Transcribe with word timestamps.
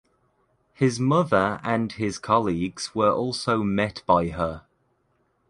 His 0.73 0.99
mother 0.99 1.59
and 1.63 1.91
his 1.91 2.17
colleagues 2.17 2.95
were 2.95 3.11
also 3.13 3.61
met 3.61 4.01
by 4.07 4.29
her. 4.29 4.63